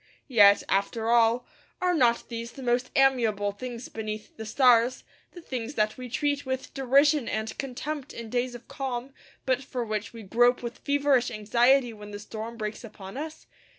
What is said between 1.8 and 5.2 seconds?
not these the most amiable things beneath the stars,